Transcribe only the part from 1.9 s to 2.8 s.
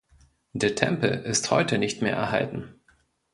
mehr erhalten.